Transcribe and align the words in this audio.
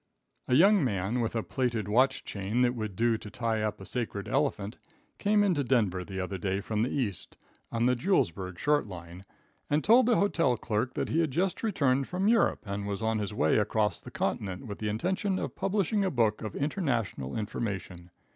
A 0.47 0.55
young 0.55 0.83
man, 0.83 1.19
with 1.21 1.35
a 1.35 1.43
plated 1.43 1.87
watch 1.87 2.23
chain 2.23 2.63
that 2.63 2.73
would 2.73 2.95
do 2.95 3.19
to 3.19 3.29
tie 3.29 3.61
up 3.61 3.79
a 3.79 3.85
sacred 3.85 4.27
elephant, 4.27 4.79
came 5.19 5.43
into 5.43 5.63
Denver 5.63 6.03
the 6.03 6.19
other 6.19 6.39
day 6.39 6.59
from 6.59 6.81
the 6.81 6.89
East, 6.89 7.37
on 7.71 7.85
the 7.85 7.95
Julesburg 7.95 8.57
Short 8.57 8.87
line, 8.87 9.21
and 9.69 9.83
told 9.83 10.07
the 10.07 10.15
hotel 10.15 10.57
clerk 10.57 10.95
that 10.95 11.09
he 11.09 11.19
had 11.19 11.29
just 11.29 11.61
returned 11.61 12.07
from 12.07 12.27
Europe, 12.27 12.63
and 12.65 12.87
was 12.87 13.03
on 13.03 13.19
his 13.19 13.31
way 13.31 13.59
across 13.59 14.01
the 14.01 14.09
continent 14.09 14.65
with 14.65 14.79
the 14.79 14.89
intention 14.89 15.37
of 15.37 15.55
publishing 15.55 16.03
a 16.03 16.09
book 16.09 16.41
of 16.41 16.55
international 16.55 17.37
information. 17.37 18.09